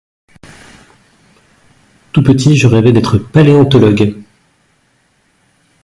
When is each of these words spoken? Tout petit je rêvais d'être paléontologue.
Tout 2.11 2.23
petit 2.23 2.55
je 2.57 2.65
rêvais 2.65 2.91
d'être 2.91 3.19
paléontologue. 3.19 4.15